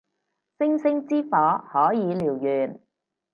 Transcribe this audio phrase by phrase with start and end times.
[0.57, 2.81] 星星之火可以燎原